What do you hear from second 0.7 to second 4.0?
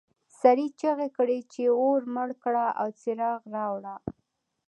چیغې کړې چې اور مړ کړه او څراغ راوړه.